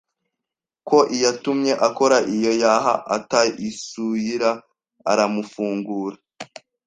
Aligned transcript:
ko 0.87 0.97
iyatumye 1.15 1.71
akora 1.87 2.17
iyo 2.35 2.51
yaha 2.63 2.93
ataisuira 3.17 4.49
aramufungura 5.11 6.17